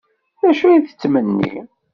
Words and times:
D 0.41 0.41
acu 0.49 0.65
ay 0.67 0.79
tettmenni? 0.87 1.53